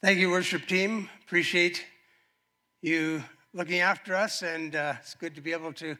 [0.00, 1.10] Thank you, worship team.
[1.24, 1.84] Appreciate
[2.82, 5.96] you looking after us, and uh, it's good to be able to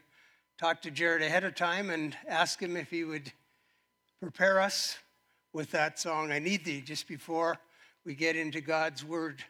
[0.56, 3.32] talk to Jared ahead of time and ask him if he would
[4.20, 4.98] prepare us
[5.52, 7.58] with that song, I Need Thee, just before
[8.04, 9.42] we get into God's Word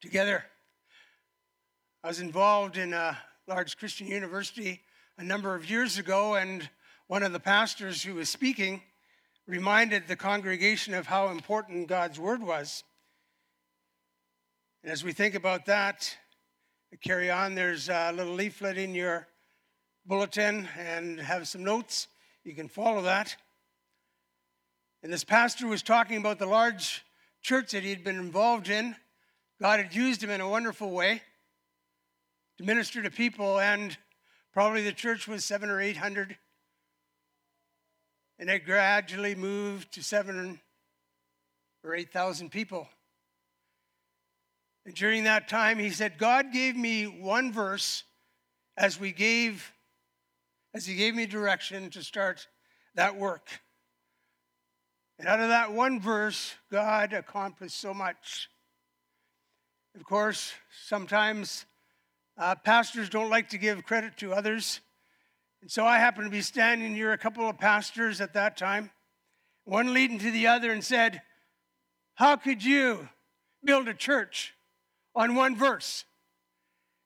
[0.00, 0.44] together.
[2.02, 3.16] I was involved in a
[3.46, 4.80] large Christian university
[5.18, 6.68] a number of years ago, and
[7.06, 8.82] one of the pastors who was speaking
[9.46, 12.82] reminded the congregation of how important God's Word was.
[14.84, 16.14] And as we think about that,
[17.00, 19.26] carry on, there's a little leaflet in your
[20.04, 22.06] bulletin and have some notes.
[22.44, 23.34] You can follow that.
[25.02, 27.02] And this pastor was talking about the large
[27.40, 28.94] church that he had been involved in.
[29.58, 31.22] God had used him in a wonderful way
[32.58, 33.96] to minister to people, and
[34.52, 36.36] probably the church was seven or eight hundred.
[38.38, 40.60] And it gradually moved to seven
[41.82, 42.86] or eight thousand people.
[44.86, 48.04] And during that time, he said, God gave me one verse
[48.76, 49.72] as we gave,
[50.74, 52.46] as he gave me direction to start
[52.94, 53.48] that work.
[55.18, 58.48] And out of that one verse, God accomplished so much.
[59.94, 60.52] Of course,
[60.86, 61.66] sometimes
[62.36, 64.80] uh, pastors don't like to give credit to others.
[65.62, 68.90] And so I happened to be standing near a couple of pastors at that time,
[69.64, 71.22] one leading to the other and said,
[72.14, 73.08] How could you
[73.64, 74.53] build a church
[75.14, 76.04] on one verse.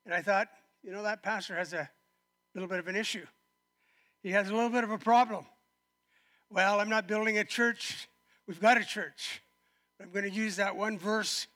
[0.05, 0.49] And I thought,
[0.83, 1.89] you know, that pastor has a
[2.55, 3.27] little bit of an issue.
[4.23, 5.45] He has a little bit of a problem.
[6.51, 8.09] Well, I'm not building a church.
[8.47, 9.43] We've got a church.
[10.01, 11.47] I'm going to use that one verse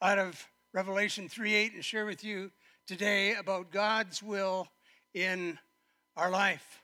[0.00, 2.50] out of Revelation 3 8 and share with you
[2.86, 4.68] today about God's will
[5.12, 5.58] in
[6.16, 6.82] our life.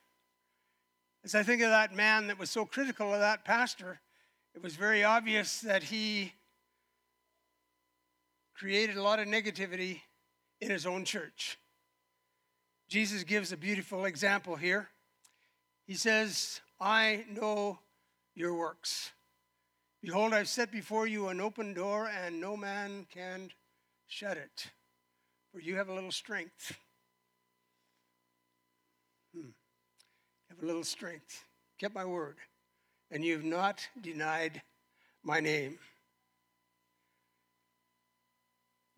[1.25, 4.01] As I think of that man that was so critical of that pastor,
[4.55, 6.35] it was very obvious that he
[8.55, 10.01] created a lot of negativity
[10.61, 11.59] in his own church.
[12.89, 14.89] Jesus gives a beautiful example here.
[15.87, 17.79] He says, I know
[18.35, 19.13] your works.
[20.03, 23.51] Behold, I've set before you an open door, and no man can
[24.07, 24.71] shut it,
[25.51, 26.77] for you have a little strength.
[29.35, 29.51] Hmm.
[30.51, 31.45] Have a little strength.
[31.79, 32.37] Kept my word,
[33.11, 34.63] and you've not denied
[35.23, 35.79] my name.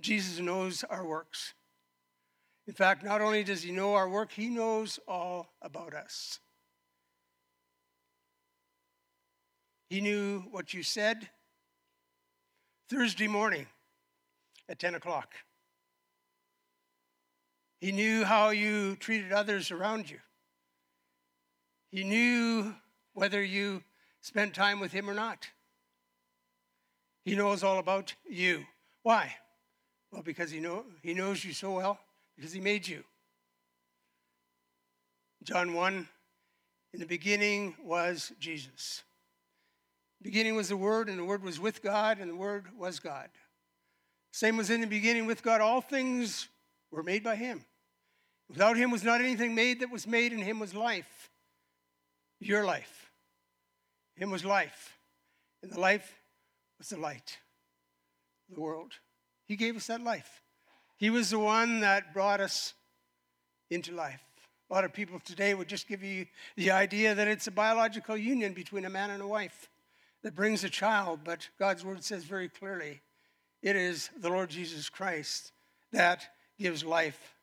[0.07, 1.53] Jesus knows our works.
[2.69, 6.39] In fact, not only does he know our work, he knows all about us.
[9.91, 11.29] He knew what you said
[12.89, 13.67] Thursday morning
[14.69, 15.35] at 10 o'clock.
[17.81, 20.19] He knew how you treated others around you.
[21.91, 22.77] He knew
[23.13, 23.83] whether you
[24.21, 25.49] spent time with him or not.
[27.25, 28.67] He knows all about you.
[29.03, 29.35] Why?
[30.11, 31.99] Well, because he, know, he knows you so well,
[32.37, 33.05] because he made you.
[35.43, 36.09] John 1
[36.93, 39.03] In the beginning was Jesus.
[40.21, 42.99] The beginning was the Word, and the Word was with God, and the Word was
[42.99, 43.29] God.
[44.33, 45.61] Same was in the beginning with God.
[45.61, 46.49] All things
[46.91, 47.65] were made by Him.
[48.49, 51.31] Without Him was not anything made that was made, and Him was life.
[52.41, 53.11] Your life.
[54.17, 54.99] Him was life.
[55.63, 56.21] And the life
[56.79, 57.39] was the light
[58.49, 58.93] of the world.
[59.47, 60.43] He gave us that life.
[60.97, 62.75] He was the one that brought us
[63.71, 64.23] into life.
[64.71, 66.27] A lot of people today would just give you
[66.57, 69.69] the idea that it's a biological union between a man and a wife
[70.23, 73.01] that brings a child, but God's word says very clearly
[73.63, 75.53] it is the Lord Jesus Christ
[75.93, 76.27] that
[76.59, 77.35] gives life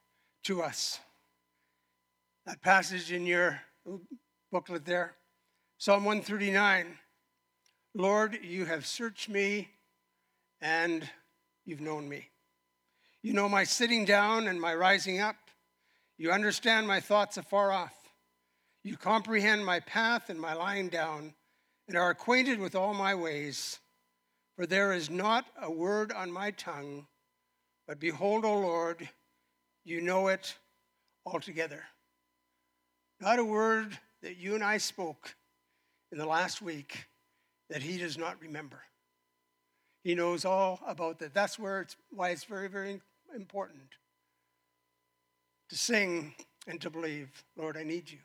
[0.44, 1.00] to us.
[2.46, 3.62] That passage in your
[4.52, 5.16] booklet there,
[5.78, 6.97] Psalm 139
[7.96, 9.69] Lord, you have searched me
[10.59, 11.08] and
[11.66, 12.29] You've known me.
[13.22, 15.38] You know my sitting down and my rising up.
[16.18, 17.94] You understand my thoughts afar off.
[18.83, 21.33] You comprehend my path and my lying down,
[21.88, 23.80] and are acquainted with all my ways.
[24.56, 27.07] For there is not a word on my tongue,
[27.88, 29.07] but behold, O Lord,
[29.86, 30.56] you know it
[31.25, 31.83] altogether.
[33.19, 35.36] Not a word that you and I spoke
[36.12, 37.07] in the last week
[37.69, 38.81] that he does not remember.
[40.04, 41.34] He knows all about that.
[41.34, 43.00] That's where it's, why it's very, very
[43.34, 43.90] important
[45.70, 46.36] to sing
[46.68, 48.20] and to believe, Lord, I need you.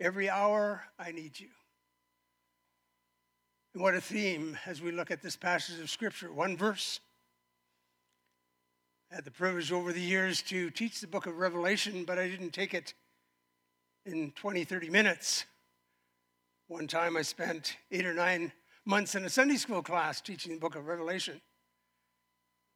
[0.00, 1.48] Every hour, I need you.
[3.74, 6.30] And what a theme as we look at this passage of Scripture.
[6.30, 7.00] One verse.
[9.10, 12.28] I had the privilege over the years to teach the book of Revelation, but I
[12.28, 12.92] didn't take it
[14.04, 15.46] in 20, 30 minutes.
[16.68, 18.52] One time I spent eight or nine
[18.84, 21.40] months in a Sunday school class teaching the book of Revelation.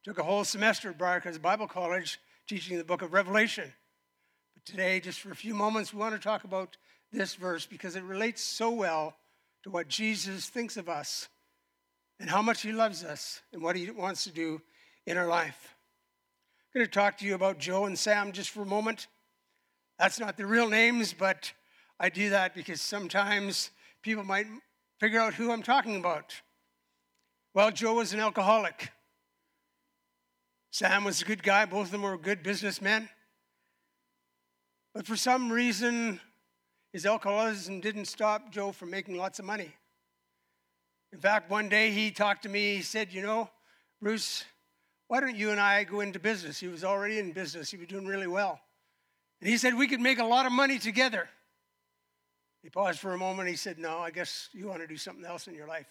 [0.03, 3.73] Took a whole semester at Briarcrest Bible College teaching the book of Revelation.
[4.53, 6.77] But today, just for a few moments, we want to talk about
[7.11, 9.15] this verse because it relates so well
[9.63, 11.27] to what Jesus thinks of us
[12.19, 14.61] and how much he loves us and what he wants to do
[15.05, 15.75] in our life.
[16.73, 19.07] I'm going to talk to you about Joe and Sam just for a moment.
[19.99, 21.51] That's not their real names, but
[21.99, 23.71] I do that because sometimes
[24.03, 24.47] people might
[24.99, 26.41] figure out who I'm talking about.
[27.53, 28.91] Well, Joe was an alcoholic.
[30.71, 31.65] Sam was a good guy.
[31.65, 33.09] Both of them were good businessmen.
[34.93, 36.19] But for some reason,
[36.93, 39.71] his alcoholism didn't stop Joe from making lots of money.
[41.13, 42.75] In fact, one day he talked to me.
[42.75, 43.49] He said, You know,
[44.01, 44.43] Bruce,
[45.07, 46.59] why don't you and I go into business?
[46.59, 48.59] He was already in business, he was doing really well.
[49.41, 51.29] And he said, We could make a lot of money together.
[52.67, 53.47] He paused for a moment.
[53.47, 55.87] He said, No, I guess you want to do something else in your life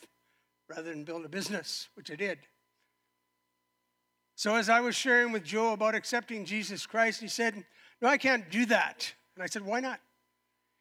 [0.68, 2.38] rather than build a business, which I did.
[4.34, 7.64] So, as I was sharing with Joe about accepting Jesus Christ, he said,
[8.02, 9.10] No, I can't do that.
[9.34, 10.00] And I said, Why not?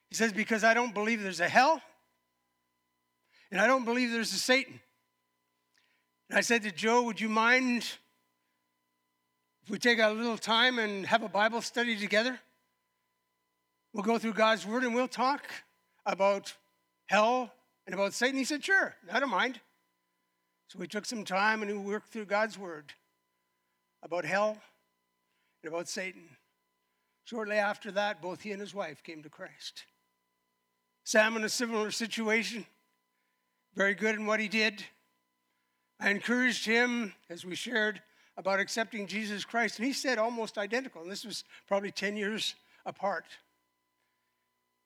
[0.09, 1.81] He says, Because I don't believe there's a hell,
[3.49, 4.81] and I don't believe there's a Satan.
[6.29, 7.83] And I said to Joe, Would you mind
[9.63, 12.37] if we take a little time and have a Bible study together?
[13.93, 15.45] We'll go through God's Word and we'll talk
[16.05, 16.53] about
[17.07, 17.51] hell
[17.85, 18.37] and about Satan.
[18.37, 19.59] He said, Sure, I don't mind.
[20.67, 22.93] So we took some time and we worked through God's Word
[24.03, 24.57] about hell
[25.63, 26.23] and about Satan.
[27.25, 29.85] Shortly after that, both he and his wife came to Christ.
[31.03, 32.65] Sam in a similar situation,
[33.75, 34.83] very good in what he did.
[35.99, 38.01] I encouraged him as we shared
[38.37, 41.01] about accepting Jesus Christ, and he said almost identical.
[41.01, 42.55] And this was probably 10 years
[42.85, 43.25] apart.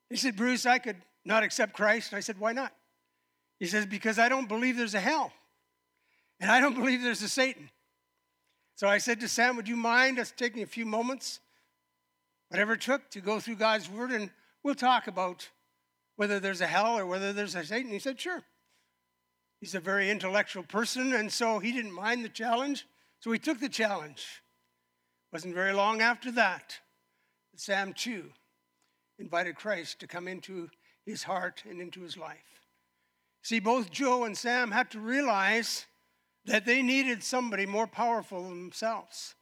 [0.09, 2.13] He said, Bruce, I could not accept Christ.
[2.13, 2.73] I said, Why not?
[3.59, 5.31] He says, Because I don't believe there's a hell,
[6.39, 7.69] and I don't believe there's a Satan.
[8.75, 11.39] So I said to Sam, Would you mind us taking a few moments,
[12.49, 14.29] whatever it took, to go through God's Word, and
[14.63, 15.49] we'll talk about
[16.15, 17.91] whether there's a hell or whether there's a Satan?
[17.91, 18.43] He said, Sure.
[19.59, 22.87] He's a very intellectual person, and so he didn't mind the challenge.
[23.19, 24.41] So he took the challenge.
[25.33, 26.79] Wasn't very long after that
[27.51, 28.31] that Sam, too,
[29.19, 30.69] invited Christ to come into
[31.09, 32.61] his heart and into his life.
[33.41, 35.85] See, both Joe and Sam had to realize
[36.45, 39.35] that they needed somebody more powerful than themselves.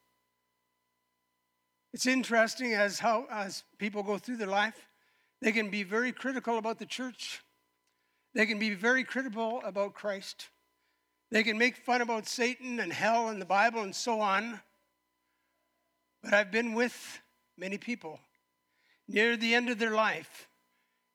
[1.93, 4.87] It's interesting as how as people go through their life,
[5.41, 7.41] they can be very critical about the church.
[8.33, 10.49] They can be very critical about Christ.
[11.31, 14.59] They can make fun about Satan and hell and the Bible and so on.
[16.23, 17.19] But I've been with
[17.57, 18.19] many people
[19.07, 20.47] near the end of their life,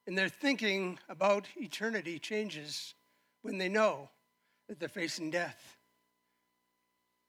[0.07, 2.95] and their thinking about eternity changes
[3.43, 4.11] when they know
[4.69, 5.77] that they're facing death.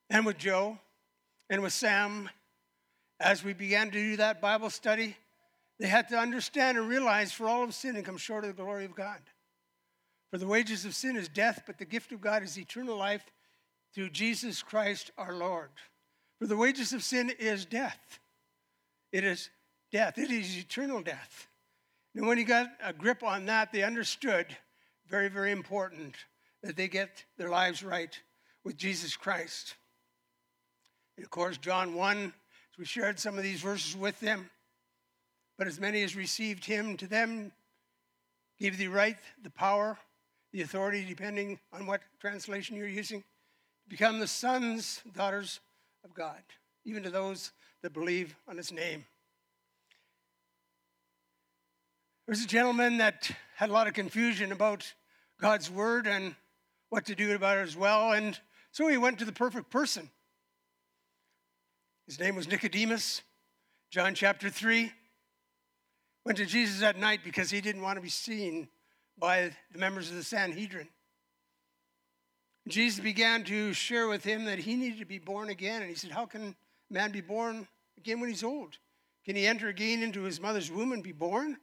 [0.10, 0.78] And with Joe
[1.50, 2.30] and with Sam,
[3.20, 5.16] as we began to do that Bible study,
[5.80, 8.64] they had to understand and realize for all of sin and come short of the
[8.64, 9.20] glory of God.
[10.32, 13.26] For the wages of sin is death, but the gift of God is eternal life
[13.94, 15.70] through Jesus Christ our Lord.
[16.40, 18.20] For the wages of sin is death.
[19.12, 19.50] It is
[19.92, 21.48] death, it is eternal death.
[22.16, 24.46] And when he got a grip on that, they understood
[25.08, 26.16] very, very important
[26.62, 28.18] that they get their lives right
[28.64, 29.76] with Jesus Christ.
[31.18, 34.50] And of course, John 1, as we shared some of these verses with them,
[35.58, 37.52] but as many as received him, to them
[38.60, 39.98] gave the right, the power,
[40.52, 45.60] the authority, depending on what translation you're using, to become the sons, daughters
[46.04, 46.42] of God,
[46.86, 47.52] even to those
[47.82, 49.06] that believe on his name.
[52.26, 54.94] There was a gentleman that had a lot of confusion about
[55.42, 56.36] God's word and
[56.90, 58.40] what to do about it as well, and
[58.72, 60.10] so he went to the perfect person.
[62.08, 63.22] His name was Nicodemus,
[63.92, 64.92] John chapter 3
[66.26, 68.68] went to Jesus at night because he didn't want to be seen
[69.18, 70.88] by the members of the Sanhedrin.
[72.68, 75.82] Jesus began to share with him that he needed to be born again.
[75.82, 76.56] And he said, How can
[76.90, 78.78] man be born again when he's old?
[79.26, 81.58] Can he enter again into his mother's womb and be born?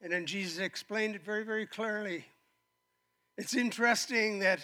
[0.00, 2.24] And then Jesus explained it very, very clearly.
[3.36, 4.60] It's interesting that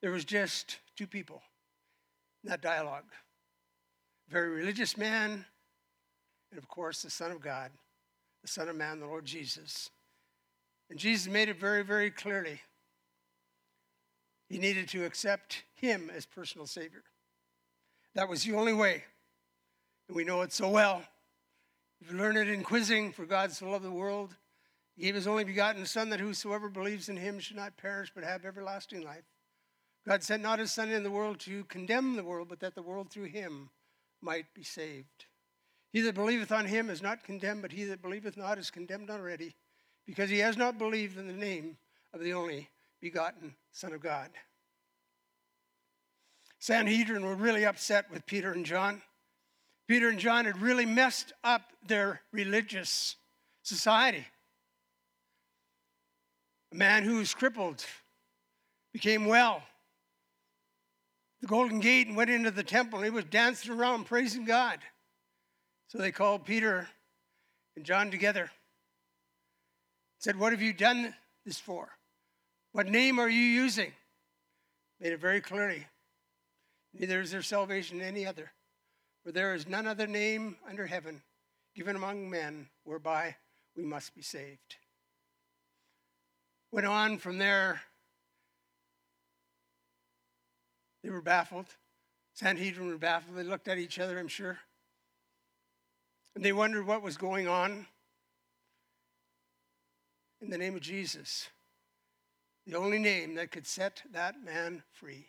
[0.00, 1.42] there was just two people
[2.42, 3.04] in that dialogue
[4.30, 5.44] very religious man,
[6.50, 7.70] and of course, the Son of God
[8.42, 9.90] the Son of Man, the Lord Jesus.
[10.90, 12.60] And Jesus made it very, very clearly.
[14.48, 17.02] He needed to accept him as personal Savior.
[18.14, 19.02] That was the only way.
[20.06, 21.02] And we know it so well.
[22.00, 24.36] If you learn it in quizzing, for God so loved the world,
[24.98, 28.24] he gave his only begotten Son that whosoever believes in him should not perish but
[28.24, 29.22] have everlasting life.
[30.04, 32.82] God sent not his Son in the world to condemn the world, but that the
[32.82, 33.70] world through him
[34.20, 35.26] might be saved.
[35.92, 39.08] He that believeth on him is not condemned, but he that believeth not is condemned
[39.08, 39.54] already,
[40.04, 41.76] because he has not believed in the name
[42.12, 42.68] of the only
[43.00, 44.30] begotten Son of God.
[46.58, 49.02] Sanhedrin were really upset with Peter and John.
[49.86, 53.14] Peter and John had really messed up their religious
[53.62, 54.26] society.
[56.72, 57.84] A man who was crippled
[58.92, 59.62] became well.
[61.40, 64.80] The Golden Gate and went into the temple, and he was dancing around praising God.
[65.86, 66.88] So they called Peter
[67.76, 68.50] and John together.
[70.18, 71.14] Said, What have you done
[71.46, 71.88] this for?
[72.72, 73.92] What name are you using?
[75.00, 75.86] Made it very clearly.
[76.92, 78.50] Neither is there salvation in any other,
[79.24, 81.22] for there is none other name under heaven
[81.74, 83.36] given among men whereby
[83.76, 84.76] we must be saved.
[86.70, 87.80] Went on from there.
[91.02, 91.66] They were baffled.
[92.34, 93.36] Sanhedrin were baffled.
[93.36, 94.58] They looked at each other, I'm sure.
[96.34, 97.86] And they wondered what was going on.
[100.40, 101.48] In the name of Jesus,
[102.64, 105.26] the only name that could set that man free,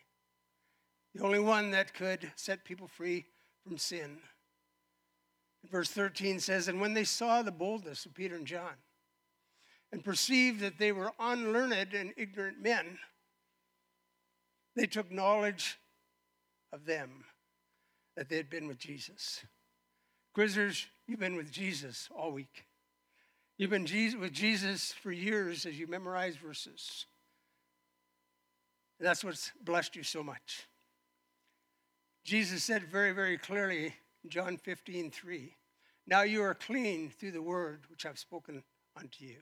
[1.16, 3.26] the only one that could set people free
[3.64, 4.20] from sin.
[5.72, 8.74] Verse 13 says, And when they saw the boldness of Peter and John,
[9.92, 13.00] and perceived that they were unlearned and ignorant men,
[14.76, 15.80] they took knowledge
[16.72, 17.26] of them
[18.16, 19.44] that they had been with Jesus.
[20.36, 22.66] Quizzers, you've been with Jesus all week.
[23.58, 23.88] You've been
[24.20, 27.06] with Jesus for years as you memorize verses.
[29.00, 30.68] And that's what's blessed you so much.
[32.24, 35.56] Jesus said very, very clearly in John 15, 3,
[36.06, 38.64] Now you are clean through the word which I've spoken
[38.96, 39.38] unto you.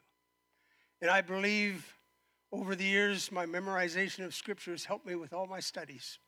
[1.01, 1.94] And I believe
[2.51, 6.20] over the years, my memorization of scripture has helped me with all my studies,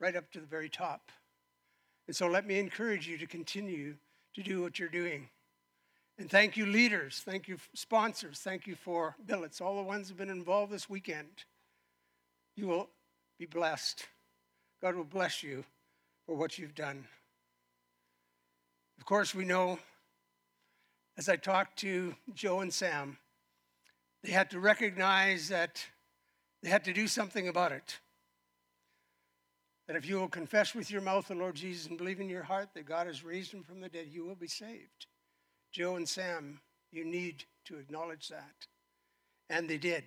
[0.00, 1.10] right up to the very top.
[2.06, 3.96] And so let me encourage you to continue
[4.34, 5.28] to do what you're doing.
[6.18, 7.22] And thank you, leaders.
[7.24, 8.40] Thank you, sponsors.
[8.40, 11.44] Thank you for billets, all the ones who have been involved this weekend.
[12.56, 12.88] You will
[13.38, 14.06] be blessed.
[14.82, 15.64] God will bless you
[16.26, 17.04] for what you've done.
[18.98, 19.78] Of course, we know,
[21.16, 23.18] as I talked to Joe and Sam,
[24.22, 25.84] they had to recognize that
[26.62, 27.98] they had to do something about it.
[29.86, 32.42] That if you will confess with your mouth the Lord Jesus and believe in your
[32.42, 35.06] heart that God has raised him from the dead, you will be saved.
[35.72, 36.60] Joe and Sam,
[36.90, 38.66] you need to acknowledge that.
[39.48, 40.04] And they did.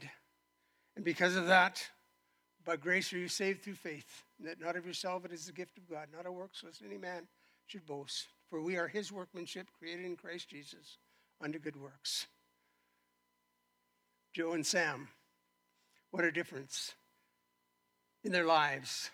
[0.95, 1.83] And because of that,
[2.63, 5.77] by grace are you saved through faith, that not of yourself, it is the gift
[5.77, 7.27] of God, not of works, lest any man
[7.65, 8.27] should boast.
[8.49, 10.97] For we are his workmanship, created in Christ Jesus,
[11.41, 12.27] unto good works.
[14.33, 15.09] Joe and Sam,
[16.11, 16.93] what a difference
[18.23, 19.09] in their lives.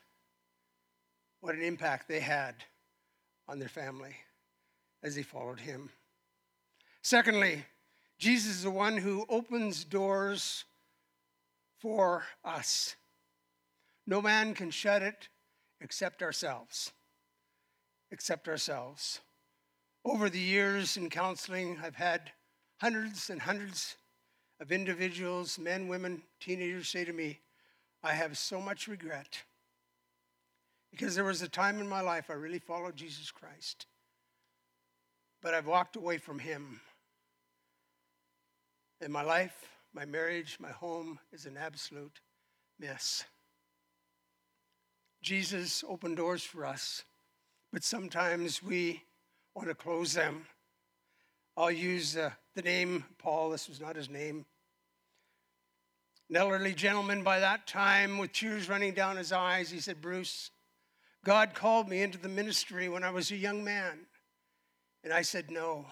[1.40, 2.56] What an impact they had
[3.48, 4.16] on their family
[5.02, 5.90] as they followed him.
[7.02, 7.66] Secondly,
[8.20, 10.66] Jesus is the one who opens doors
[11.80, 12.96] for us.
[14.06, 15.30] No man can shut it
[15.82, 16.92] except ourselves.
[18.12, 19.20] Except ourselves.
[20.06, 22.32] Over the years in counseling, I've had
[22.82, 23.96] hundreds and hundreds
[24.60, 27.40] of individuals, men, women, teenagers say to me,
[28.04, 29.44] I have so much regret
[30.92, 33.86] because there was a time in my life I really followed Jesus Christ,
[35.42, 36.82] but I've walked away from Him.
[39.02, 42.20] And my life, my marriage, my home is an absolute
[42.80, 43.26] mess.
[45.22, 47.04] Jesus opened doors for us,
[47.72, 49.04] but sometimes we
[49.56, 50.46] want to close them.
[51.56, 54.44] I'll use uh, the name Paul, this was not his name.
[56.28, 60.50] An elderly gentleman by that time with tears running down his eyes, he said, Bruce,
[61.24, 64.08] God called me into the ministry when I was a young man.
[65.04, 65.86] And I said, no.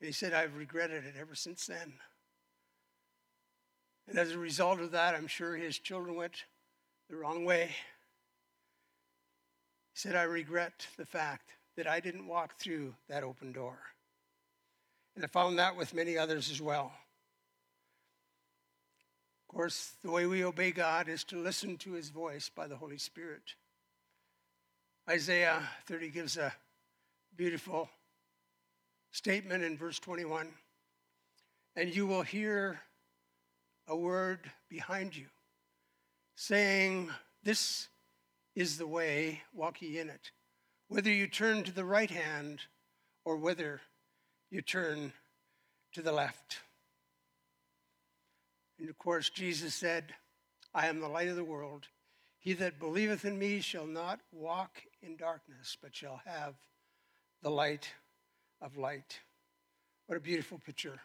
[0.00, 1.92] And he said, I've regretted it ever since then.
[4.08, 6.44] And as a result of that, I'm sure his children went
[7.08, 7.66] the wrong way.
[9.92, 13.78] He said, I regret the fact that I didn't walk through that open door.
[15.20, 16.94] And I found that with many others as well.
[19.42, 22.76] Of course, the way we obey God is to listen to his voice by the
[22.76, 23.42] Holy Spirit.
[25.06, 26.54] Isaiah 30 gives a
[27.36, 27.90] beautiful
[29.10, 30.48] statement in verse 21
[31.76, 32.80] and you will hear
[33.88, 35.26] a word behind you
[36.34, 37.10] saying,
[37.42, 37.88] This
[38.54, 40.30] is the way, walk ye in it.
[40.88, 42.62] Whether you turn to the right hand
[43.26, 43.82] or whether
[44.50, 45.12] you turn
[45.92, 46.58] to the left.
[48.78, 50.14] And of course, Jesus said,
[50.74, 51.86] I am the light of the world.
[52.38, 56.54] He that believeth in me shall not walk in darkness, but shall have
[57.42, 57.88] the light
[58.62, 59.20] of light.
[60.06, 60.98] What a beautiful picture.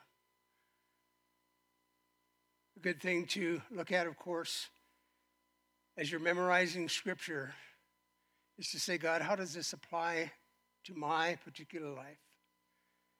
[2.77, 4.67] A good thing to look at, of course,
[5.97, 7.53] as you're memorizing scripture,
[8.57, 10.31] is to say, God, how does this apply
[10.85, 12.17] to my particular life?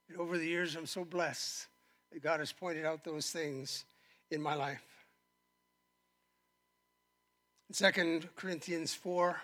[0.10, 1.68] And over the years, I'm so blessed
[2.12, 3.86] that God has pointed out those things
[4.32, 4.84] in my life.
[7.74, 9.42] 2 Corinthians 4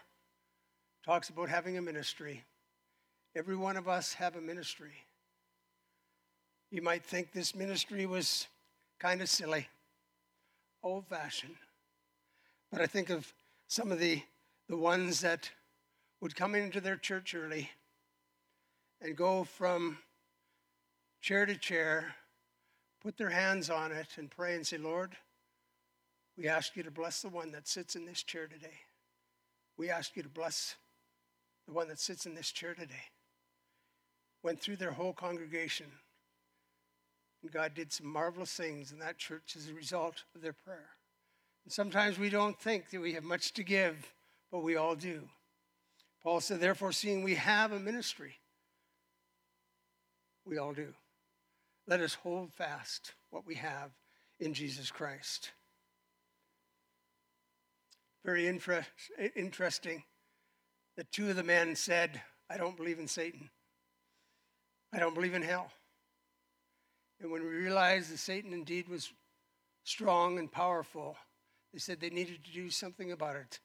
[1.03, 2.43] talks about having a ministry.
[3.35, 4.93] Every one of us have a ministry.
[6.69, 8.47] You might think this ministry was
[8.99, 9.67] kind of silly,
[10.83, 11.55] old fashioned.
[12.71, 13.33] But I think of
[13.67, 14.21] some of the,
[14.69, 15.49] the ones that
[16.21, 17.71] would come into their church early
[19.01, 19.97] and go from
[21.21, 22.15] chair to chair,
[23.01, 25.15] put their hands on it, and pray and say, Lord,
[26.37, 28.79] we ask you to bless the one that sits in this chair today.
[29.77, 30.75] We ask you to bless
[31.67, 33.09] the one that sits in this chair today.
[34.43, 35.87] Went through their whole congregation,
[37.43, 40.89] and God did some marvelous things in that church as a result of their prayer.
[41.63, 44.13] And sometimes we don't think that we have much to give,
[44.51, 45.29] but we all do.
[46.23, 48.35] Paul said, Therefore, seeing we have a ministry,
[50.45, 50.93] we all do.
[51.87, 53.91] Let us hold fast what we have
[54.39, 55.51] in Jesus Christ.
[58.23, 58.85] Very inter-
[59.35, 60.03] interesting
[60.95, 63.49] that two of the men said, I don't believe in Satan.
[64.93, 65.71] I don't believe in hell.
[67.21, 69.13] And when we realized that Satan indeed was
[69.83, 71.17] strong and powerful,
[71.71, 73.59] they said they needed to do something about it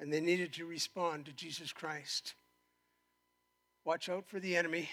[0.00, 2.34] and they needed to respond to Jesus Christ.
[3.84, 4.88] Watch out for the enemy.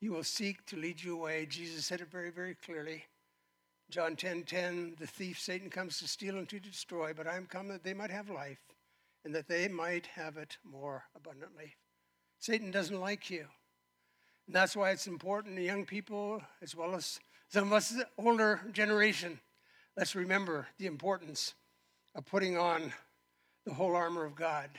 [0.00, 1.46] He will seek to lead you away.
[1.46, 3.04] Jesus said it very, very clearly.
[3.90, 7.46] John 10 10, the thief Satan comes to steal and to destroy, but I am
[7.46, 8.60] come that they might have life
[9.24, 11.74] and that they might have it more abundantly.
[12.38, 13.46] Satan doesn't like you.
[14.46, 18.60] And that's why it's important to young people as well as some of us older
[18.72, 19.40] generation
[19.98, 21.54] let's remember the importance
[22.14, 22.92] of putting on
[23.66, 24.70] the whole armor of God.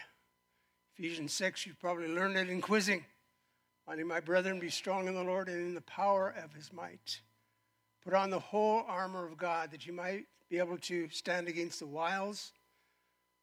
[0.98, 3.04] Ephesians 6, you've probably learned it in quizzing.
[3.90, 7.22] Finding my brethren, be strong in the Lord and in the power of his might.
[8.04, 11.80] Put on the whole armor of God that you might be able to stand against
[11.80, 12.52] the wiles.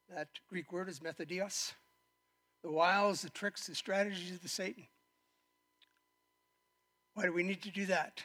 [0.09, 1.73] That Greek word is methodios.
[2.63, 4.87] The wiles, the tricks, the strategies of the Satan.
[7.13, 8.23] Why do we need to do that?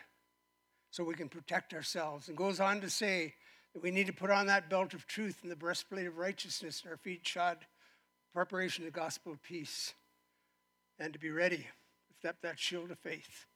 [0.93, 2.29] So we can protect ourselves.
[2.29, 3.35] And goes on to say,
[3.75, 6.83] that we need to put on that belt of truth and the breastplate of righteousness
[6.83, 7.59] and our feet shod
[8.33, 9.93] preparation of the gospel of peace
[11.01, 11.67] and to be ready
[12.23, 13.47] lift up that shield of faith.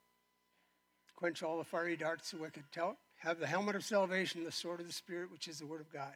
[1.15, 4.81] Quench all the fiery darts of wicked Tell, have the helmet of salvation the sword
[4.81, 6.15] of the spirit which is the word of god.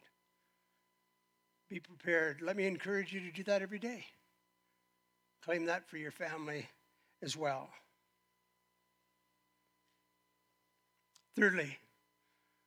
[1.68, 2.42] Be prepared.
[2.42, 4.04] Let me encourage you to do that every day.
[5.44, 6.68] Claim that for your family
[7.22, 7.70] as well.
[11.36, 11.78] Thirdly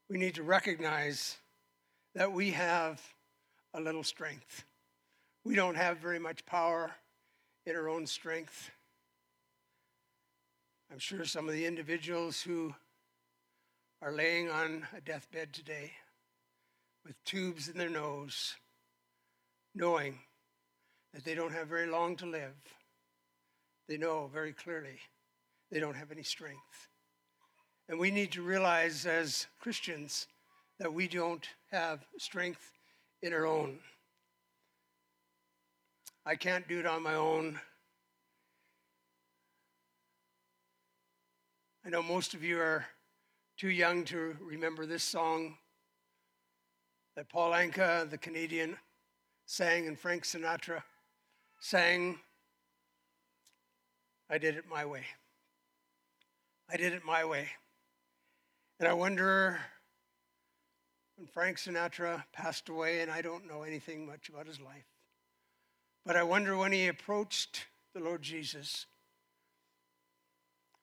[0.09, 1.37] we need to recognize
[2.15, 3.01] that we have
[3.73, 4.63] a little strength.
[5.43, 6.91] We don't have very much power
[7.65, 8.71] in our own strength.
[10.93, 12.71] I'm sure some of the individuals who
[13.99, 15.91] are laying on a deathbed today
[17.03, 18.53] with tubes in their nose,
[19.73, 20.19] knowing
[21.11, 22.53] that they don't have very long to live,
[23.89, 24.99] they know very clearly
[25.71, 26.89] they don't have any strength.
[27.89, 30.27] And we need to realize as Christians
[30.77, 32.71] that we don't have strength
[33.23, 33.79] in our own.
[36.23, 37.59] I can't do it on my own.
[41.85, 42.85] I know most of you are
[43.57, 45.57] too young to remember this song
[47.17, 48.77] that Paul Anka, the Canadian,
[49.45, 50.81] sang and Frank Sinatra
[51.59, 52.19] sang.
[54.29, 55.03] I did it my way.
[56.71, 57.49] I did it my way.
[58.79, 59.59] And I wonder
[61.17, 64.87] when Frank Sinatra passed away, and I don't know anything much about his life,
[66.05, 68.85] but I wonder when he approached the Lord Jesus,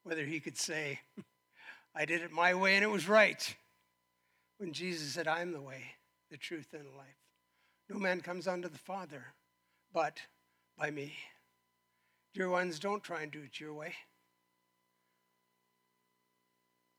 [0.03, 1.01] whether he could say,
[1.95, 3.55] I did it my way and it was right.
[4.59, 5.83] When Jesus said, I am the way,
[6.31, 7.17] the truth, and the life.
[7.89, 9.25] No man comes unto the Father
[9.93, 10.19] but
[10.79, 11.15] by me.
[12.35, 13.95] Dear ones, don't try and do it your way.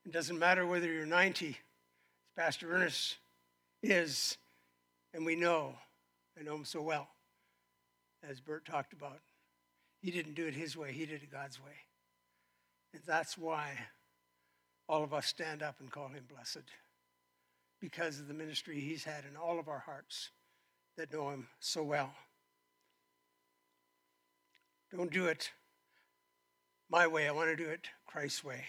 [0.04, 1.54] It doesn't matter whether you're 90, as
[2.36, 3.18] Pastor Ernest
[3.82, 4.36] is,
[5.14, 5.74] and we know,
[6.38, 7.08] I know him so well,
[8.28, 9.20] as Bert talked about.
[10.00, 11.72] He didn't do it his way, he did it God's way.
[12.92, 13.78] And that's why
[14.88, 16.70] all of us stand up and call him blessed.
[17.80, 20.30] because of the ministry he's had in all of our hearts
[20.96, 22.14] that know him so well.
[24.94, 25.50] Don't do it
[26.88, 27.26] my way.
[27.26, 28.64] I want to do it Christ's way.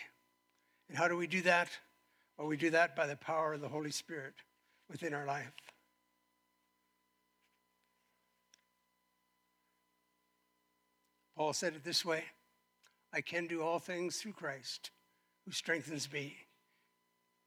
[0.90, 1.70] And how do we do that?
[2.38, 4.34] Well, we do that by the power of the Holy Spirit
[4.90, 5.52] within our life.
[11.36, 12.24] Paul said it this way
[13.14, 14.90] I can do all things through Christ
[15.46, 16.36] who strengthens me.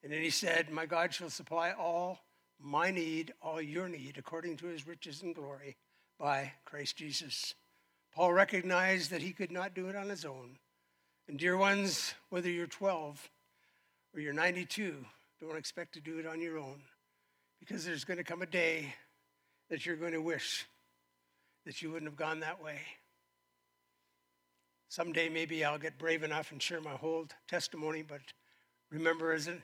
[0.03, 2.21] And then he said, My God shall supply all
[2.61, 5.77] my need, all your need, according to his riches and glory
[6.19, 7.55] by Christ Jesus.
[8.15, 10.59] Paul recognized that he could not do it on his own.
[11.29, 13.29] And, dear ones, whether you're 12
[14.15, 15.05] or you're 92,
[15.41, 16.83] don't expect to do it on your own
[17.59, 18.95] because there's going to come a day
[19.69, 20.67] that you're going to wish
[21.65, 22.79] that you wouldn't have gone that way.
[24.89, 28.21] Someday, maybe I'll get brave enough and share my whole testimony, but
[28.91, 29.57] remember, as a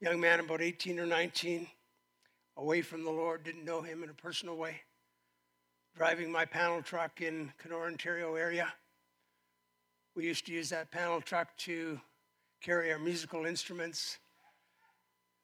[0.00, 1.66] young man, about 18 or 19,
[2.56, 4.80] away from the Lord, didn't know Him in a personal way,
[5.94, 8.72] driving my panel truck in Kenora, Ontario area.
[10.14, 12.00] We used to use that panel truck to
[12.62, 14.18] carry our musical instruments.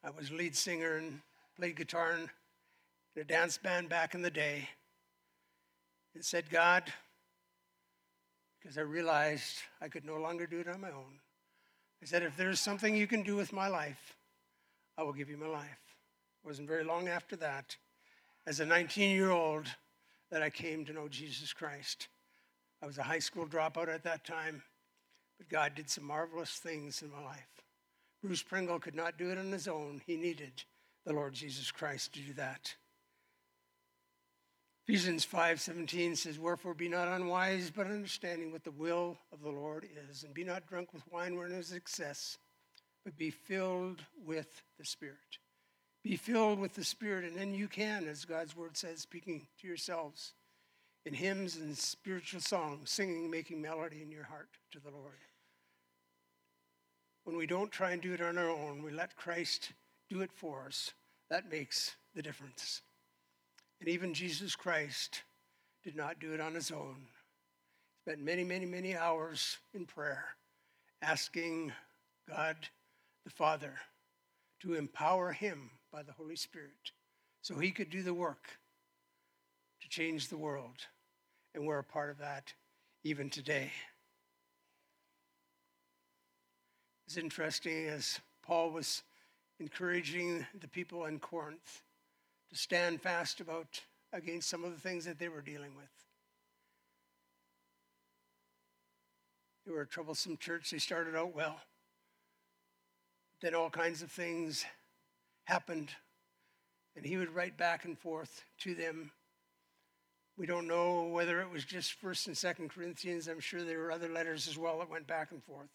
[0.02, 1.20] I was lead singer and
[1.56, 4.70] played guitar in a dance band back in the day.
[6.14, 6.90] And said, God,
[8.62, 11.18] because I realized I could no longer do it on my own.
[12.02, 14.16] I said, if there's something you can do with my life,
[14.96, 15.96] I will give you my life.
[16.44, 17.76] It wasn't very long after that,
[18.46, 19.66] as a 19 year old,
[20.30, 22.08] that I came to know Jesus Christ.
[22.82, 24.62] I was a high school dropout at that time,
[25.38, 27.62] but God did some marvelous things in my life.
[28.22, 30.00] Bruce Pringle could not do it on his own.
[30.06, 30.64] He needed
[31.04, 32.74] the Lord Jesus Christ to do that.
[34.92, 39.88] Ephesians 5:17 says, "Wherefore be not unwise, but understanding what the will of the Lord
[39.90, 42.36] is, and be not drunk with wine wherein is excess,
[43.02, 45.38] but be filled with the Spirit."
[46.02, 49.66] Be filled with the Spirit, and then you can, as God's word says, speaking to
[49.66, 50.34] yourselves
[51.06, 55.24] in hymns and spiritual songs, singing, making melody in your heart to the Lord.
[57.24, 59.72] When we don't try and do it on our own, we let Christ
[60.10, 60.92] do it for us.
[61.30, 62.82] That makes the difference.
[63.82, 65.24] And even Jesus Christ
[65.82, 66.98] did not do it on his own.
[67.00, 70.24] He spent many, many, many hours in prayer
[71.02, 71.72] asking
[72.28, 72.54] God
[73.24, 73.74] the Father
[74.60, 76.92] to empower him by the Holy Spirit
[77.40, 78.60] so he could do the work
[79.80, 80.86] to change the world.
[81.52, 82.54] And we're a part of that
[83.02, 83.72] even today.
[87.08, 89.02] It's interesting as Paul was
[89.58, 91.82] encouraging the people in Corinth
[92.52, 93.80] to stand fast about
[94.12, 95.88] against some of the things that they were dealing with.
[99.64, 100.70] They were a troublesome church.
[100.70, 101.56] They started out well.
[103.40, 104.64] Then all kinds of things
[105.44, 105.90] happened,
[106.94, 109.12] and he would write back and forth to them.
[110.36, 113.28] We don't know whether it was just First and Second Corinthians.
[113.28, 115.70] I'm sure there were other letters as well that went back and forth.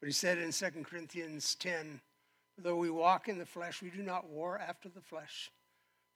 [0.00, 2.00] But he said in Second Corinthians 10,
[2.58, 5.50] though we walk in the flesh, we do not war after the flesh.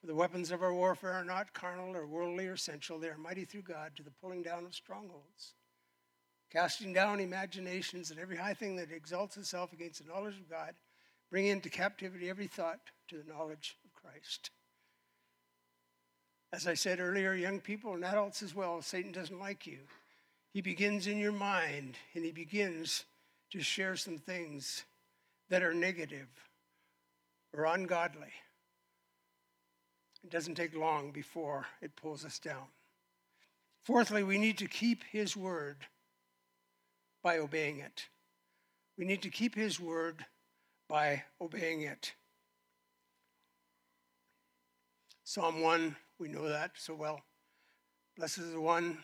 [0.05, 3.17] For the weapons of our warfare are not carnal or worldly or sensual, they are
[3.17, 5.55] mighty through God to the pulling down of strongholds,
[6.53, 10.75] casting down imaginations and every high thing that exalts itself against the knowledge of God,
[11.31, 14.51] bring into captivity every thought to the knowledge of Christ.
[16.53, 19.79] As I said earlier, young people and adults as well, Satan doesn't like you.
[20.53, 23.07] He begins in your mind and he begins
[23.53, 24.85] to share some things
[25.49, 26.29] that are negative
[27.55, 28.35] or ungodly.
[30.25, 32.65] It doesn't take long before it pulls us down.
[33.85, 35.77] Fourthly, we need to keep His word
[37.23, 38.07] by obeying it.
[38.97, 40.25] We need to keep His word
[40.89, 42.15] by obeying it.
[45.25, 47.21] Psalm 1, we know that so well.
[48.17, 48.99] Blessed is the one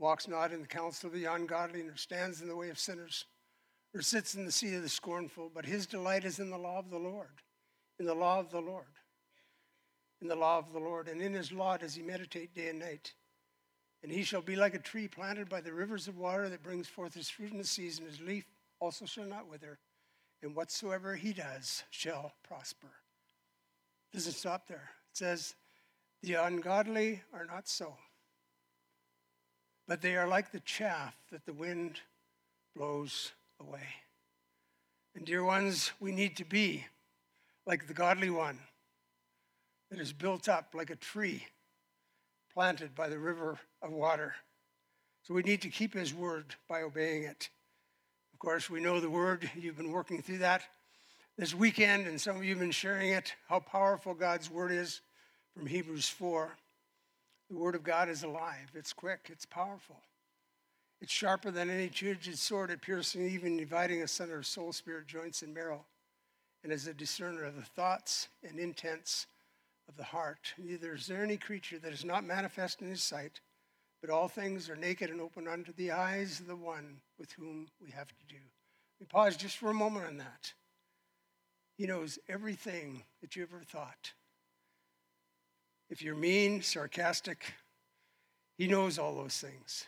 [0.00, 3.24] walks not in the counsel of the ungodly, nor stands in the way of sinners,
[3.94, 6.78] or sits in the seat of the scornful, but his delight is in the law
[6.78, 7.42] of the Lord,
[8.00, 8.97] in the law of the Lord
[10.20, 12.80] in the law of the Lord, and in his law does he meditate day and
[12.80, 13.14] night.
[14.02, 16.86] And he shall be like a tree planted by the rivers of water that brings
[16.86, 18.06] forth his fruit in the season.
[18.06, 18.44] His leaf
[18.80, 19.78] also shall not wither,
[20.42, 22.90] and whatsoever he does shall prosper.
[24.12, 24.90] It doesn't stop there.
[25.12, 25.54] It says,
[26.22, 27.96] The ungodly are not so,
[29.86, 32.00] but they are like the chaff that the wind
[32.76, 33.86] blows away.
[35.14, 36.86] And, dear ones, we need to be
[37.66, 38.60] like the godly one
[39.90, 41.46] that is built up like a tree
[42.52, 44.34] planted by the river of water.
[45.22, 47.50] So we need to keep his word by obeying it.
[48.32, 50.62] Of course, we know the word, you've been working through that.
[51.36, 55.00] this weekend, and some of you have been sharing it, how powerful God's word is
[55.56, 56.50] from Hebrews 4.
[57.48, 60.00] The word of God is alive, it's quick, it's powerful.
[61.00, 65.54] It's sharper than any two-edged sword, it piercing even dividing asunder soul, spirit, joints, and
[65.54, 65.84] marrow,
[66.64, 69.28] and is a discerner of the thoughts and intents
[69.88, 70.54] of the heart.
[70.58, 73.40] Neither is there any creature that is not manifest in his sight,
[74.00, 77.68] but all things are naked and open unto the eyes of the one with whom
[77.82, 78.40] we have to do.
[79.00, 80.52] We pause just for a moment on that.
[81.76, 84.12] He knows everything that you ever thought.
[85.88, 87.54] If you're mean, sarcastic,
[88.56, 89.86] he knows all those things.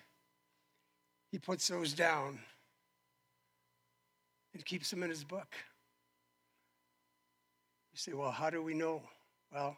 [1.31, 2.41] He puts those down
[4.55, 5.55] and keeps them in his book.
[7.93, 9.03] You say, well, how do we know?
[9.53, 9.77] Well,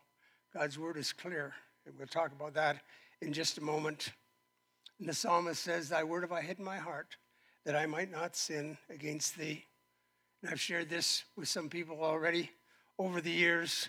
[0.55, 1.55] God's word is clear,
[1.87, 2.83] and we'll talk about that
[3.23, 4.13] in just a moment.
[4.99, 7.17] And the psalmist says, Thy word have I hid in my heart,
[7.65, 9.65] that I might not sin against thee.
[10.43, 12.51] And I've shared this with some people already
[12.99, 13.89] over the years.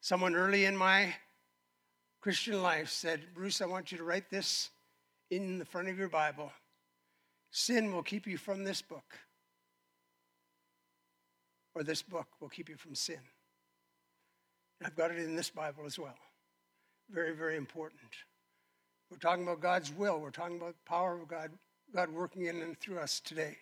[0.00, 1.14] Someone early in my
[2.20, 4.70] Christian life said, Bruce, I want you to write this
[5.30, 6.50] in the front of your Bible.
[7.52, 9.16] Sin will keep you from this book,
[11.72, 13.20] or this book will keep you from sin.
[14.84, 16.18] I've got it in this Bible as well.
[17.10, 18.02] Very, very important.
[19.10, 20.20] We're talking about God's will.
[20.20, 21.50] We're talking about the power of God,
[21.94, 23.56] God working in and through us today.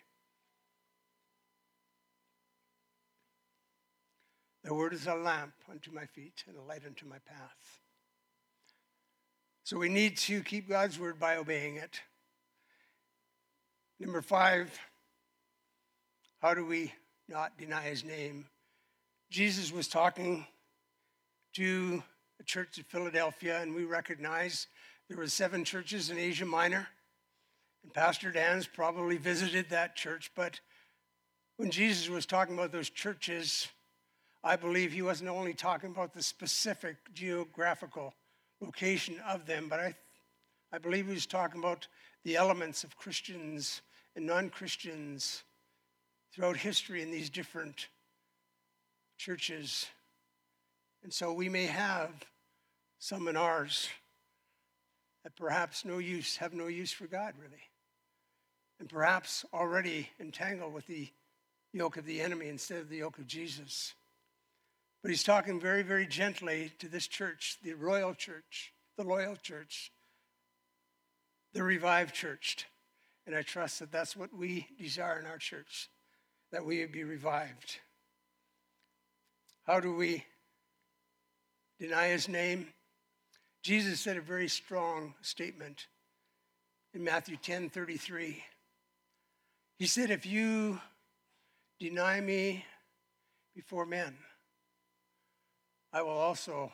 [4.64, 7.80] The word is a lamp unto my feet and a light unto my path.
[9.64, 12.00] So we need to keep God's word by obeying it.
[14.00, 14.76] Number five,
[16.40, 16.92] how do we
[17.28, 18.46] not deny his name?
[19.30, 20.46] Jesus was talking
[21.54, 22.02] to
[22.40, 24.66] a church in Philadelphia, and we recognize
[25.08, 26.88] there were seven churches in Asia Minor.
[27.82, 30.60] And Pastor Dan's probably visited that church, but
[31.56, 33.68] when Jesus was talking about those churches,
[34.42, 38.14] I believe he wasn't only talking about the specific geographical
[38.60, 39.94] location of them, but I,
[40.72, 41.86] I believe he was talking about
[42.24, 43.82] the elements of Christians
[44.16, 45.42] and non Christians
[46.32, 47.88] throughout history in these different
[49.18, 49.86] churches.
[51.02, 52.10] And so we may have
[52.98, 53.88] some in ours
[55.24, 57.62] that perhaps no use, have no use for God, really.
[58.78, 61.08] And perhaps already entangled with the
[61.72, 63.94] yoke of the enemy instead of the yoke of Jesus.
[65.02, 69.92] But he's talking very, very gently to this church, the royal church, the loyal church,
[71.52, 72.66] the revived church.
[73.26, 75.88] And I trust that that's what we desire in our church,
[76.50, 77.78] that we be revived.
[79.64, 80.24] How do we
[81.82, 82.68] deny his name?
[83.64, 85.88] Jesus said a very strong statement
[86.94, 88.40] in Matthew 10 33.
[89.80, 90.78] He said, If you
[91.80, 92.64] deny me
[93.52, 94.16] before men,
[95.92, 96.70] I will also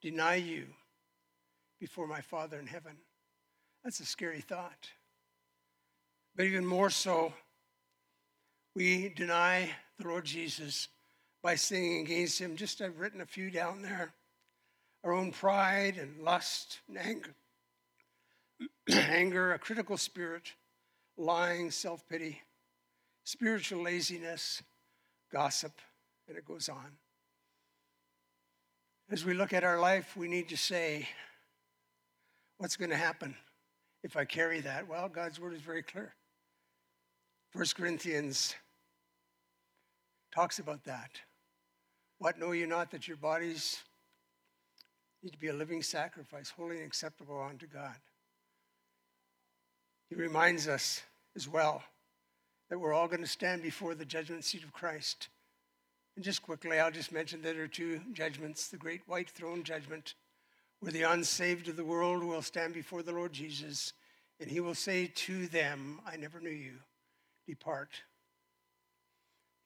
[0.00, 0.66] deny you
[1.80, 2.98] before my Father in heaven.
[3.82, 4.90] That's a scary thought.
[6.36, 7.34] But even more so,
[8.76, 10.86] we deny the Lord Jesus
[11.42, 12.54] by singing against him.
[12.54, 14.12] Just I've written a few down there
[15.04, 17.34] our own pride and lust and anger,
[18.90, 20.52] anger, a critical spirit,
[21.16, 22.40] lying, self pity,
[23.24, 24.62] spiritual laziness,
[25.32, 25.72] gossip,
[26.28, 26.98] and it goes on.
[29.10, 31.08] As we look at our life, we need to say,
[32.58, 33.34] what's going to happen
[34.04, 34.88] if I carry that?
[34.88, 36.14] Well, God's word is very clear.
[37.50, 38.54] First Corinthians
[40.32, 41.10] talks about that.
[42.18, 43.78] What know you not that your bodies
[45.22, 47.96] need to be a living sacrifice, holy and acceptable unto God.
[50.08, 51.02] He reminds us
[51.36, 51.82] as well
[52.68, 55.28] that we're all going to stand before the judgment seat of Christ.
[56.16, 59.62] And just quickly, I'll just mention that there are two judgments the great white throne
[59.62, 60.14] judgment,
[60.80, 63.92] where the unsaved of the world will stand before the Lord Jesus,
[64.40, 66.74] and he will say to them, I never knew you.
[67.46, 67.90] Depart.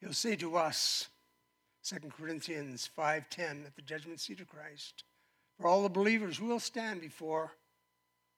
[0.01, 1.09] He'll say to us,
[1.85, 5.05] 2 Corinthians 5:10 at the judgment seat of Christ,
[5.59, 7.53] for all the believers will stand before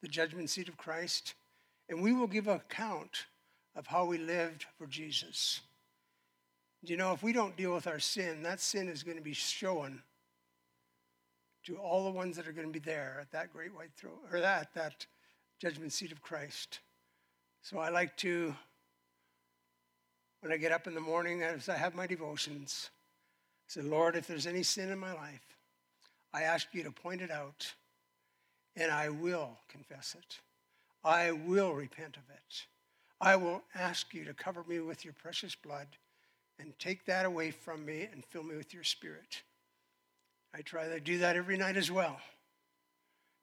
[0.03, 1.35] the judgment seat of Christ,
[1.89, 3.27] and we will give account
[3.75, 5.61] of how we lived for Jesus.
[6.83, 9.33] You know, if we don't deal with our sin, that sin is going to be
[9.33, 10.03] shown
[11.65, 14.19] to all the ones that are going to be there at that great white throne,
[14.31, 15.07] or that, that
[15.61, 16.81] judgment seat of Christ.
[17.63, 18.55] So I like to,
[20.41, 22.91] when I get up in the morning, as I have my devotions,
[23.67, 25.56] say, Lord, if there's any sin in my life,
[26.33, 27.73] I ask you to point it out,
[28.77, 30.41] and I will confess it.
[31.05, 32.67] I will repent of it.
[33.21, 35.87] I will ask you to cover me with your precious blood
[36.59, 39.43] and take that away from me and fill me with your spirit.
[40.55, 42.19] I try to do that every night as well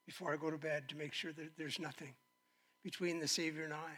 [0.06, 2.14] before I go to bed to make sure that there's nothing
[2.82, 3.92] between the Savior and I.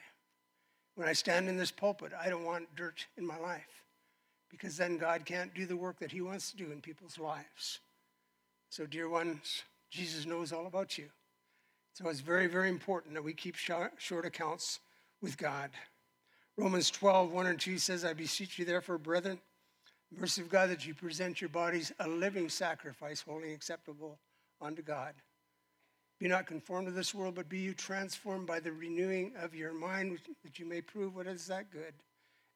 [0.94, 3.82] When I stand in this pulpit, I don't want dirt in my life
[4.50, 7.80] because then God can't do the work that He wants to do in people's lives.
[8.68, 11.06] So, dear ones, Jesus knows all about you.
[11.94, 14.80] So, it's very, very important that we keep short accounts
[15.22, 15.70] with God.
[16.58, 19.38] Romans 12, 1 and 2 says, I beseech you, therefore, brethren,
[20.10, 24.18] mercy of God, that you present your bodies a living sacrifice, holy and acceptable
[24.60, 25.14] unto God.
[26.18, 29.74] Be not conformed to this world, but be you transformed by the renewing of your
[29.74, 31.92] mind, that you may prove what is that good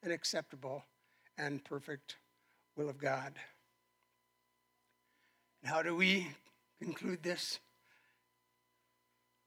[0.03, 0.83] and acceptable
[1.37, 2.17] and perfect
[2.77, 3.35] will of God.
[5.63, 6.29] And how do we
[6.83, 7.59] conclude this?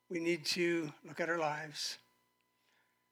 [0.10, 1.98] We need to look at our lives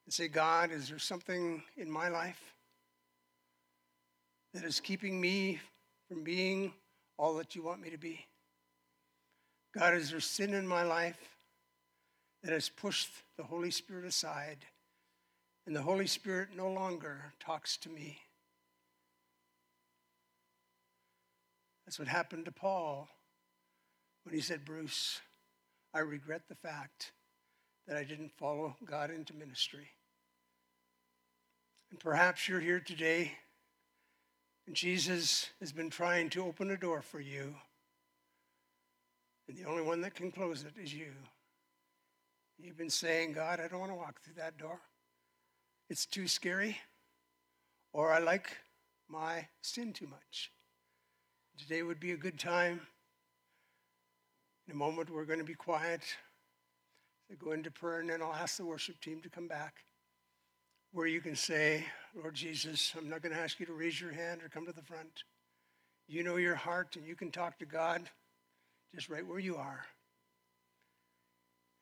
[0.06, 2.54] and say, God, is there something in my life
[4.54, 5.60] that is keeping me
[6.08, 6.74] from being
[7.18, 8.26] all that you want me to be?
[9.74, 11.18] God, is there sin in my life
[12.44, 14.58] that has pushed the Holy Spirit aside
[15.66, 18.20] and the Holy Spirit no longer talks to me?
[21.92, 23.10] That's what happened to Paul
[24.24, 25.20] when he said, Bruce,
[25.94, 27.12] I regret the fact
[27.86, 29.90] that I didn't follow God into ministry.
[31.90, 33.34] And perhaps you're here today
[34.66, 37.56] and Jesus has been trying to open a door for you
[39.50, 41.12] and the only one that can close it is you.
[42.58, 44.80] You've been saying, God, I don't want to walk through that door.
[45.90, 46.78] It's too scary,
[47.92, 48.56] or I like
[49.10, 50.52] my sin too much.
[51.62, 52.82] Today would be a good time.
[54.68, 56.02] In a moment, we're going to be quiet.
[57.30, 59.76] to go into prayer, and then I'll ask the worship team to come back.
[60.92, 64.12] Where you can say, Lord Jesus, I'm not going to ask you to raise your
[64.12, 65.24] hand or come to the front.
[66.08, 68.10] You know your heart, and you can talk to God
[68.96, 69.86] just right where you are.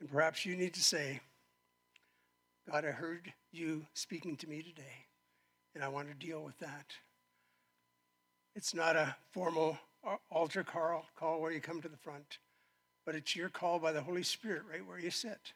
[0.01, 1.21] And perhaps you need to say,
[2.69, 5.05] God, I heard you speaking to me today,
[5.73, 6.87] and I want to deal with that.
[8.55, 12.39] It's not a formal uh, altar call, call where you come to the front,
[13.05, 15.53] but it's your call by the Holy Spirit right where you sit.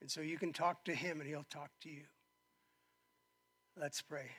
[0.00, 2.02] And so you can talk to him and he'll talk to you.
[3.76, 4.30] Let's pray.